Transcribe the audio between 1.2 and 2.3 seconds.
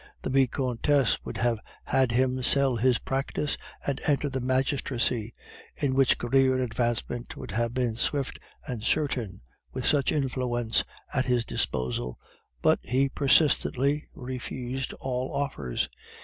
would have had